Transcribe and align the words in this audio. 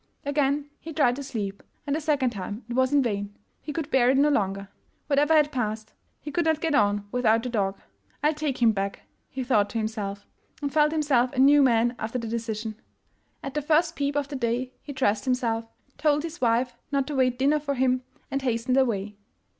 Again 0.25 0.65
he 0.79 0.93
tried 0.93 1.15
to 1.17 1.23
sleep, 1.23 1.61
and 1.85 1.95
a 1.95 2.01
second 2.01 2.31
time 2.31 2.65
it 2.67 2.73
was 2.73 2.91
in 2.91 3.03
vain. 3.03 3.37
He 3.61 3.71
could 3.71 3.91
bear 3.91 4.09
it 4.09 4.17
no 4.17 4.29
longer. 4.29 4.67
Whatever 5.05 5.35
had 5.35 5.51
passed, 5.51 5.93
he 6.19 6.31
could 6.31 6.45
not 6.45 6.59
get 6.59 6.73
on 6.73 7.07
without 7.11 7.43
the 7.43 7.49
dog. 7.49 7.79
"I'll 8.23 8.33
take 8.33 8.63
him 8.63 8.71
back!" 8.71 9.03
he 9.29 9.43
thought 9.43 9.69
to 9.69 9.77
himself, 9.77 10.25
and 10.59 10.73
felt 10.73 10.91
himself 10.91 11.31
a 11.33 11.39
new 11.39 11.61
man 11.61 11.95
after 11.99 12.17
the 12.17 12.25
decision. 12.27 12.81
At 13.43 13.53
the 13.53 13.61
first 13.61 13.95
peep 13.95 14.15
of 14.15 14.27
day 14.39 14.73
he 14.81 14.91
dressed 14.91 15.25
himself, 15.25 15.65
told 15.99 16.23
his 16.23 16.41
wife 16.41 16.73
not 16.91 17.05
to 17.05 17.15
wait 17.15 17.37
dinner 17.37 17.59
for 17.59 17.75
him, 17.75 18.01
and 18.31 18.41
hastened 18.41 18.77
away. 18.77 19.17